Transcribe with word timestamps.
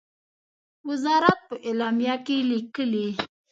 وزارت 0.89 1.39
په 1.49 1.55
اعلامیه 1.67 2.15
کې 2.25 2.37
لیکلی، 2.51 3.07